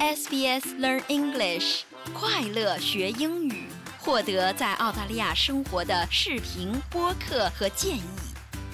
[0.00, 1.80] SBS Learn English，
[2.14, 3.64] 快乐学英语，
[3.98, 8.02] 获得在澳大利亚生活的视频、播客和建议。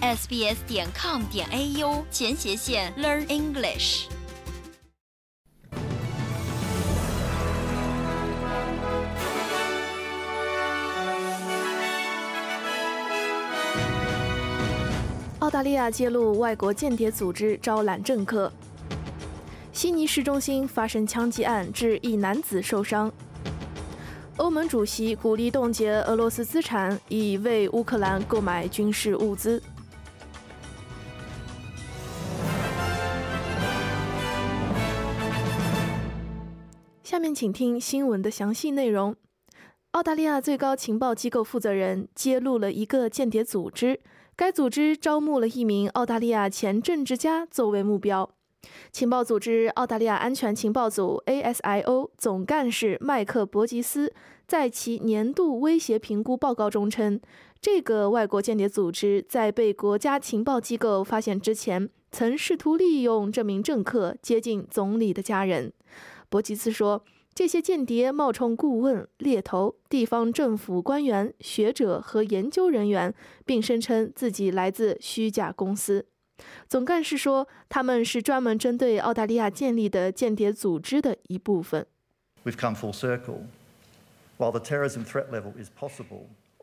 [0.00, 4.06] sbs 点 com 点 au 前斜线 Learn English。
[15.38, 18.52] 澳大利亚揭露外国间谍组织招揽政客。
[19.82, 23.10] 悉尼市中心发生枪击案，致一男子受伤。
[24.36, 29.60] 欧盟主席鼓励冻结俄罗斯资产，以为乌克兰购买军事物资。
[37.02, 39.16] 下面请听新闻的详细内容。
[39.90, 43.98] 澳大利亚最高情报机构负责人揭露了一个间谍组织，
[44.36, 48.30] 该组织招募了一名澳大利亚前政治家作为目标。
[48.92, 54.12] 情报组织澳大利亚安全情报组 （ASIO） 总干事麦克·伯吉斯
[54.46, 57.20] 在其年度威胁评估报告中称，
[57.60, 65.72] 这个外国间谍组织在被国家情报机构发现之前，曾试图利用这名政客接近总理的家人。
[66.28, 67.02] 伯吉斯说，
[67.34, 73.14] 这些间谍冒充顾问、猎头、地方政府官员、学者和研究人员，
[73.46, 76.06] 并声称自己来自虚假公司。
[76.68, 81.86] 总干事说，他们是专门针对澳大利亚建立的间谍组织的一部分。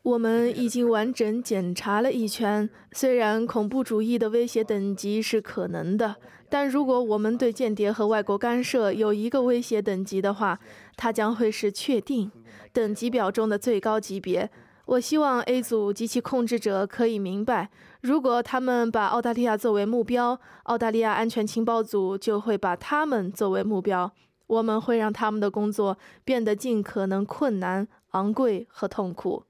[0.01, 2.69] 我们已经完整检查了一圈。
[2.93, 6.15] 虽然恐怖主义的威胁等级是可能的，
[6.49, 10.59] 但如果我们对间谍和外国干涉有一个威胁等级的话，
[10.95, 12.31] 它将会是确定
[12.73, 14.49] 等级表中的最高级别。
[14.85, 17.69] 我希望 A 组及其控制者可以明白，
[18.01, 24.11] 如果他们把澳大利亚作为目标，澳大利亚安全情报组就会把他们作为目标。
[24.47, 29.43] 我们会让他们的工作变得尽可能困难、昂贵和痛苦。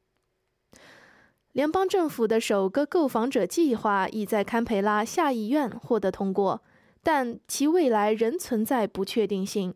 [1.53, 6.61] 联邦政府的首个购房者计划已在堪培拉下议院获得通过，
[7.01, 9.73] 但其未来仍存在不确定性。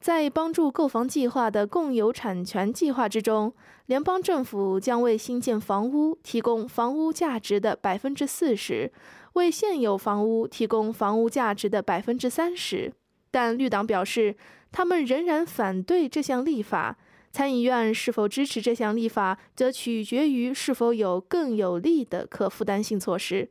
[0.00, 3.52] 在帮助购房计划的共有产权计划之中，
[3.84, 8.90] 联邦政府将为新建房屋提供房屋价值的百分之四十，
[9.34, 12.90] 为现有房屋提供房屋价值的百分之三十。
[13.30, 14.34] 但绿党表示，
[14.72, 16.96] 他们仍然反对这项立法。
[17.30, 23.48] 参议院是否支持这项立法，则取决于是否有更有利的可负担性措施。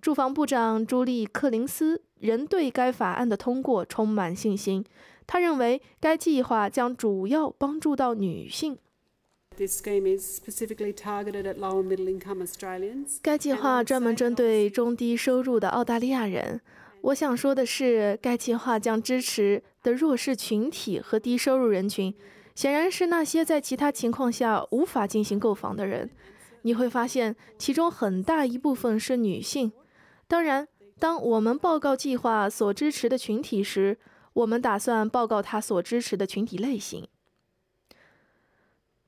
[0.00, 4.84] 住房部长朱莉·克林斯仍对该法案的通过充满信心。
[5.32, 8.76] 他认为该计划将主要帮助到女性。
[13.22, 16.60] 该计划专门针对中低收入的澳大利亚人。
[17.00, 22.14] 我想说的是，该计划将支持的弱势群体和低收入人群，
[22.54, 26.10] 显然是那些在其他情况下无法进行购房的人。
[26.60, 29.72] 你会发现，其中很大一部分是女性。
[30.28, 30.68] 当然，
[30.98, 33.96] 当我们报告计划所支持的群体时，
[34.34, 37.06] 我们打算报告他所支持的群体类型。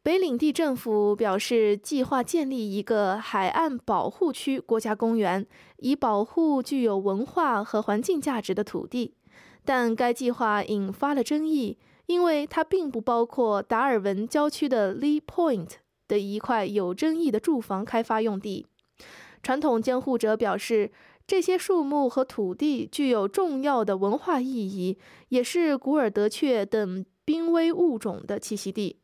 [0.02, 5.46] 北领地政府表示，计划建立一个海岸保护区国家公园，
[5.78, 9.14] 以保护具有文化和环境价值的土地。
[9.64, 15.70] 但该计划引发了争议，因为它并不包括达尔文郊区的 Lee Point
[16.06, 18.66] 的一块有争议的住房开发用地。
[19.42, 20.90] 传统监护者表示。
[21.26, 24.98] 这些树木和土地具有重要的文化意义，
[25.30, 28.98] 也是古尔德雀等濒危物种的栖息地。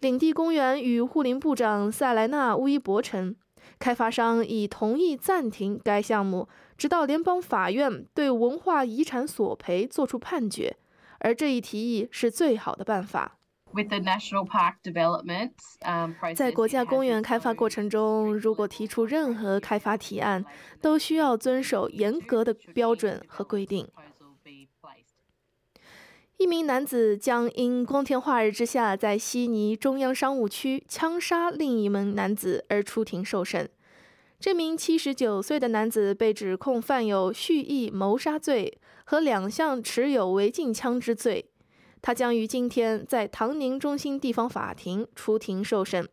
[0.00, 3.34] 领地公园与护林部长塞莱纳·乌伊伯称，
[3.78, 6.46] 开发商已同意暂停该项目，
[6.76, 10.76] 直到联邦法院对文化遗产索赔作出判决，
[11.20, 13.38] 而这一提议是最好的办法。
[16.34, 20.44] 在国家公园开发过程中，如果提出任何开发提案，
[20.80, 23.86] 都需要遵守严格的标准和规定。
[26.38, 33.68] 一名男子将因光天化日之下在悉尼中央商务区枪杀另一名男子而出庭受审。
[34.38, 41.50] 这名79岁的男子被指控犯有蓄意谋杀罪和两项持有违禁枪支罪。
[42.06, 46.08] 他将于今天在唐宁中心地方法庭出庭受审。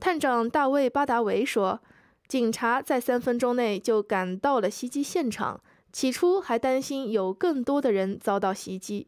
[0.00, 1.80] 探长大卫·巴达维说
[2.26, 5.60] ：“警察在三分钟内就赶到了袭击现场，
[5.92, 9.06] 起初还担心有更多的人遭到袭击。”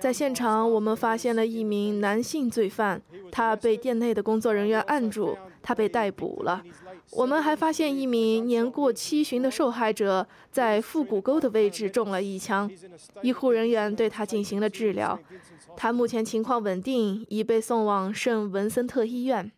[0.00, 3.02] 在现场，我们发现了一名男性罪犯，
[3.32, 6.62] 他被店内的工作人员按住，他被逮捕了。
[7.14, 12.68] 我们还发现一名年过七旬的受害者在腹股沟的位置中了一枪，
[13.22, 15.18] 医护人员对他进行了治疗，
[15.76, 19.50] 他目前情况稳定，已被送往圣文森特医院。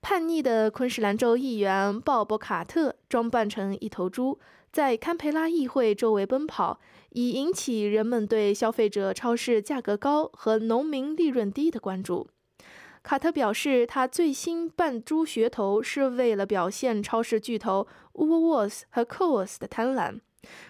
[0.00, 4.38] 叛逆的昆士兰州议员鲍勃·卡特装扮成一头猪，
[4.72, 6.80] 在堪培拉议会周围奔跑，
[7.10, 12.28] 以引起人们对消费者超市价格高和农民利润低的关注。
[13.08, 20.20] 卡特表示，他最新扮猪噱头是为了表现超市巨头 Woolworths 和 Coles 的贪婪。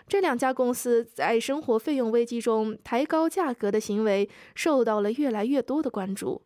[0.07, 6.43] 这两家公司在生活费用危机中抬高价格的行为受到了越来越多的关注。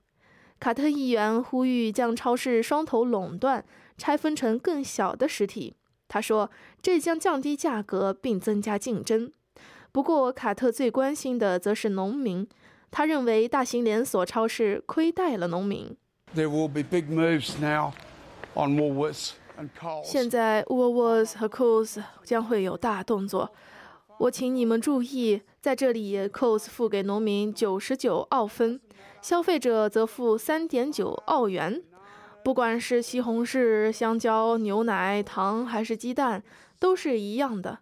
[0.59, 3.63] 卡特议员呼吁将超市双头垄断
[3.99, 5.75] 拆分成更小的实体。
[6.09, 6.51] 他说，
[6.81, 9.31] 这将降低价格并增加竞争。
[9.93, 12.49] 不过，卡特最关心的则是农民。
[12.93, 15.97] 他认为大型连锁超市亏待了农民。
[20.05, 23.51] 现在，Woolworths 和 Coles 将会有大动作。
[24.19, 28.79] 我请你们注意，在这里，Coles 付给农民九十九澳分，
[29.23, 31.83] 消费者则付三点九澳元。
[32.45, 36.43] 不管是西红柿、香蕉、牛奶、糖还是鸡蛋，
[36.79, 37.79] 都是一样的。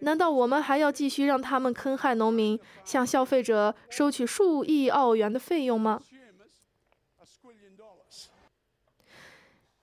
[0.00, 6.00] 难道我们还要继续让他们坑害农民，向消费者收取数亿澳元的费用吗？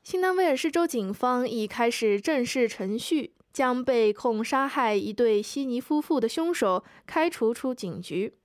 [0.03, 8.35] 新南威尔士州警方已开始正式程序，将被控杀害一对悉尼夫妇的凶手开除出警局。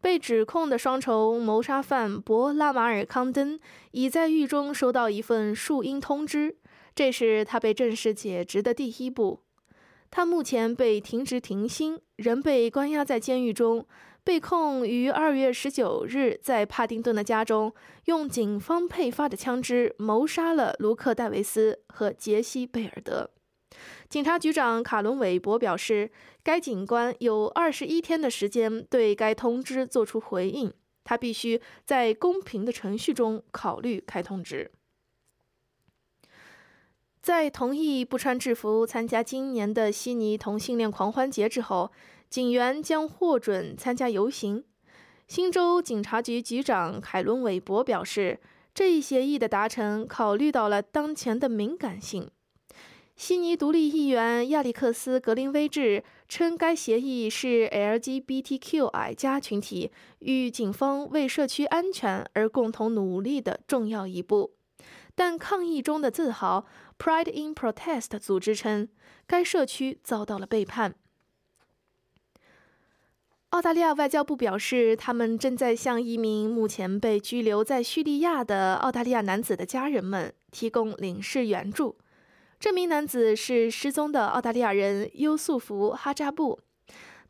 [0.00, 3.58] 被指控的双重谋杀犯博拉马尔康登
[3.92, 6.56] 已在狱中收到一份树荫通知，
[6.94, 9.45] 这是他被正式解职的第一步。
[10.16, 13.86] 他目前被停职停薪，仍被关押在监狱中，
[14.24, 17.70] 被控于二月十九日在帕丁顿的家中
[18.06, 23.28] 用警方配发的枪支谋杀了卢克·戴维斯和杰西·贝尔德。
[24.08, 26.10] 警察局长卡伦·韦伯表示，
[26.42, 30.72] 该警官有二十一天的时间对该通知作出回应，
[31.04, 34.72] 他必须在公平的程序中考虑开通知。
[37.26, 41.90] 在同意不穿制服参加今年的悉尼同性恋狂欢节之后，
[42.30, 44.62] 警员将获准参加游行。
[45.26, 48.38] 新州警察局局长凯伦·韦伯表示，
[48.72, 52.30] 这一协议的达成考虑到了当前的敏感性。
[53.16, 59.90] 悉尼独立议员亚历克斯·格林威治称，该协议是 LGBTQI 加群体
[60.20, 64.52] 与警方为社区安全而共同努力的重要一步。
[65.18, 66.66] 但抗议中的自豪
[66.98, 68.88] （Pride in Protest） 组织称，
[69.26, 70.94] 该社区遭到了背叛。
[73.50, 81.96] 澳大利亚外交部表示，他们正在向一名目前被拘留在叙利亚的澳大利亚男子的家人们提供领事援助。
[82.58, 86.58] 这名男子是失踪的澳大利亚人优素福·哈扎布。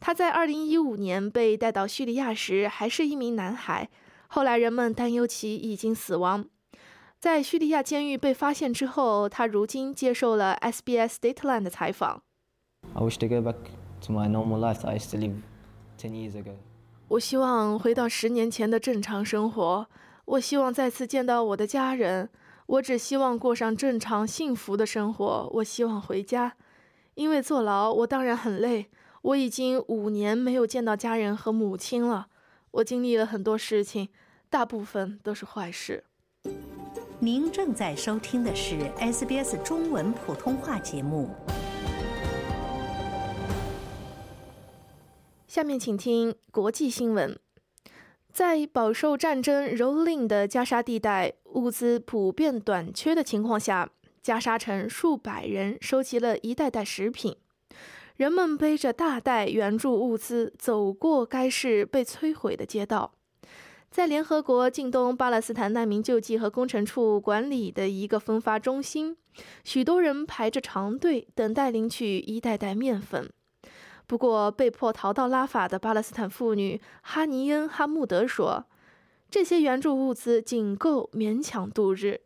[0.00, 3.88] 他在2015年被带到叙利亚时还是一名男孩，
[4.28, 6.44] 后来人们担忧其已经死亡。
[7.18, 12.22] 在叙利亚监狱被发现之后，他如今接受了 SBS Dateline 的采访。
[12.94, 13.56] I wish to go back
[14.06, 15.40] to my normal life I still live
[15.98, 16.54] ten years ago.
[17.08, 19.88] 我希望回到十年前的正常生活。
[20.26, 22.28] 我希望再次见到我的家人。
[22.66, 25.48] 我只希望过上正常幸福的生活。
[25.54, 26.56] 我希望回家，
[27.14, 28.90] 因为坐牢，我当然很累。
[29.22, 32.26] 我已经五年没有见到家人和母亲了。
[32.72, 34.08] 我经历了很多事情，
[34.50, 36.04] 大部分都是坏事。
[37.18, 41.30] 您正在收听的是 SBS 中文普通话节目。
[45.48, 47.38] 下面请听国际新闻。
[48.30, 53.88] 在饱受战争蹂躏的加沙地带，物资普遍短缺的情况下，
[54.22, 57.34] 加沙城数百人收集了一袋袋食品。
[58.16, 63.15] 人们背着大袋援助物资走过该市被摧毁的街道。
[63.90, 69.16] 在联合国近东巴勒斯坦难民救济和工程处管理的一个分发中心，
[69.64, 73.30] 许多人排着长队等待领取一袋袋面粉。
[74.06, 78.66] 不过，被迫逃到拉法的巴勒斯坦妇女哈尼恩·哈穆德说
[79.30, 82.20] ：“这些援助物资仅够勉强度日。”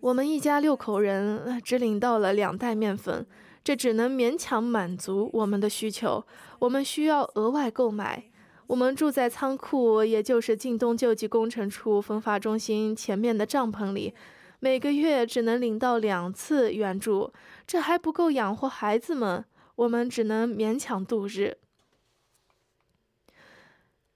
[0.00, 3.24] 我们一家六口人只领到了两袋面粉。
[3.64, 6.22] 这只能勉强满足我们的需求，
[6.58, 8.24] 我们需要额外购买。
[8.66, 14.14] 我们住在仓库，也就是近东救济工程处分发中心前面的帐篷里，
[14.60, 17.32] 每个月只能领到两次援助，
[17.66, 19.44] 这还不够养活孩子们，
[19.76, 21.56] 我们只能勉强度日。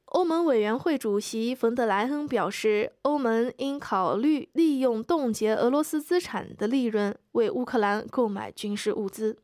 [0.09, 9.37] 欧盟委员会主席冯德莱恩表示，欧盟应考虑利用冻结俄罗斯资产的利润为乌克兰购买军事物资。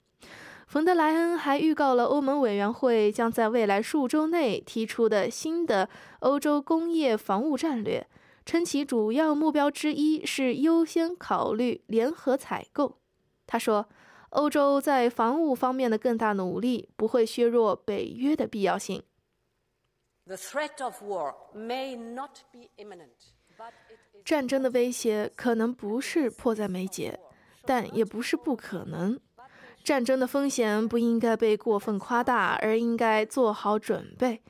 [0.66, 5.90] 冯德莱恩还预告了欧盟委员会将在未来数周内提出的新的
[6.20, 8.06] 欧洲工业防务战略，
[8.46, 12.96] 称其主要目标之一是优先考虑联合采购。
[13.46, 13.86] 他说，
[14.30, 19.02] 欧洲在防务方面的更大努力不会削弱北约的必要性。
[20.26, 23.32] The threat of war may not be imminent.
[24.24, 27.20] 战争的威胁可能不是迫在眉睫，
[27.66, 29.20] 但也不是不可能。
[29.84, 34.42] 战争的风险不应该被过分夸大，而应该做好准备。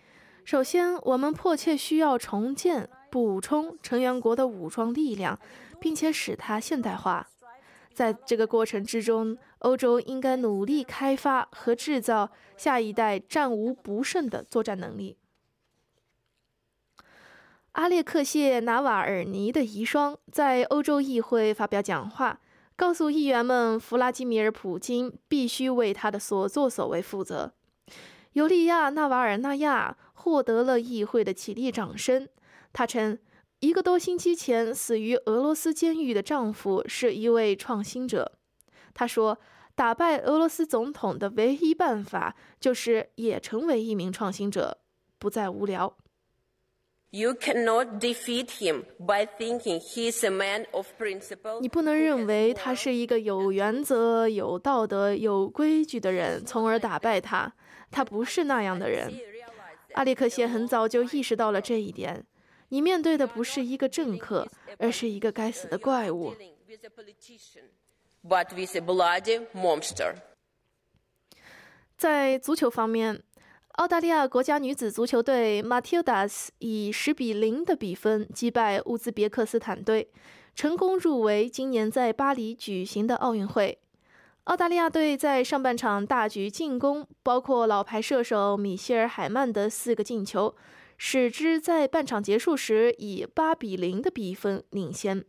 [0.45, 5.39] 首先，我们迫切需要重建、补充成员国的武装力量，
[5.81, 7.29] 并且使它现代化。
[7.93, 15.17] 在这个过程之中，欧洲应该努力开发和制造下一代战无不胜的作战能力。
[17.75, 22.39] 阿列克谢·纳瓦尔尼的遗孀在欧洲议会发表讲话，
[22.77, 27.53] 告诉议员们，弗拉基米尔·普京必须为他的所作所为负责。
[28.35, 32.29] 尤利亚·纳瓦尔纳亚获得了议会的起立掌声。
[32.73, 33.19] 他称，
[33.59, 38.39] 一个多星期前死于俄罗斯监狱的丈夫是一位创新者。
[38.95, 39.37] 他说，
[39.75, 44.79] 打败俄罗斯总统的唯一办法就是也成为一名创新者，
[45.19, 45.97] 不再无聊。
[47.15, 51.61] You cannot defeat him by thinking he's a man of principle.
[51.61, 57.53] 你不能认为他是一个有原则、有道德、有规矩的人，从而打败他。
[57.93, 59.15] 他不是那样的人。
[59.93, 62.27] 阿列克谢很早就意识到了这一点。
[62.71, 64.49] 你面对的不是一个政客，
[64.81, 66.35] 而是一个该死的怪物。
[68.29, 70.17] But with a bloody monster.
[71.97, 73.23] 在足球方面。
[73.75, 80.09] 澳大利亚国家女子足球队 Matildas 以十比零的比分击败乌兹别克斯坦队，
[80.55, 83.77] 成功入围今年在巴黎举行的奥运会。
[84.45, 90.55] 澳大利亚队在上半场大举进攻，包括老牌射手米歇尔·海曼的四个进球，
[90.97, 95.25] 使之在半场结束时以八比零的比分领先。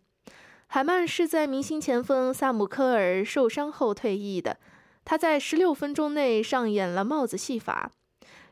[0.68, 4.60] 海曼是在明星前锋萨姆科尔受伤后退役的，
[5.04, 7.92] 他在十六分钟内上演了帽子戏法。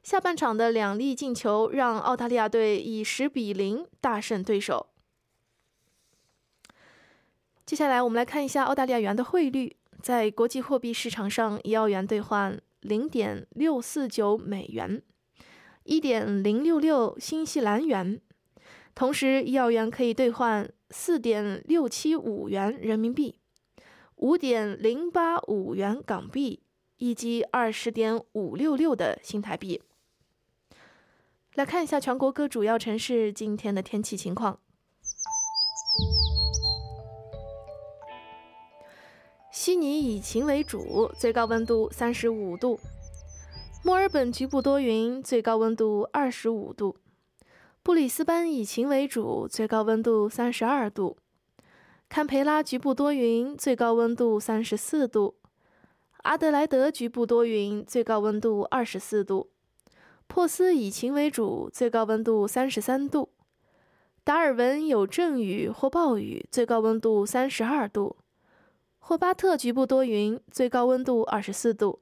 [0.03, 4.87] 下半场的两粒进球让澳大利亚队以十比零大胜对手。
[7.65, 15.01] 接下来我们来看一下澳大利亚元的汇率，在国际货币市场上，一澳元兑换零点六四九美元，
[15.85, 18.19] 一点零六六新西兰元，
[18.93, 23.39] 同时一澳元可以兑换四点六七五元人民币，
[24.17, 26.61] 五点零八五元港币，
[26.97, 29.81] 以及二十点五六六的新台币。
[31.55, 34.57] 来看一下全国各主要城市今天的天气情况。
[39.51, 42.79] 悉尼以晴为主，最高温度三十五度；
[43.83, 46.95] 墨尔本局部多云，最高温度二十五度；
[47.83, 51.17] 布里斯班以晴为主，最高温度三十二度；
[52.09, 55.35] 堪培拉局部多云，最高温度三十四度；
[56.23, 59.51] 阿德莱德局部多云，最高温度二十四度。
[60.33, 63.29] 珀斯以晴为主，最高温度三十三度；
[64.23, 68.15] 达尔文有阵雨或暴雨，最高温度三十二度；
[68.97, 71.99] 霍巴特局部多云，最高温度二十四度；